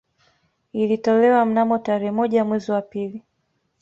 Ilitolewa 0.73 1.45
mnamo 1.45 1.77
tarehe 1.79 2.11
moja 2.11 2.45
mwezi 2.45 2.71
wa 2.71 2.81
pili 2.81 3.23